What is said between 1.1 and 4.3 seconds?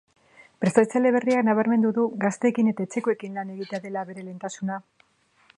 berriak nabarmendu du gazteekin eta etxekoekin lan egitea dela bere